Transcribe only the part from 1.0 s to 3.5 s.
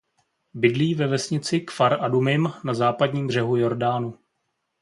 vesnici Kfar Adumim na Západním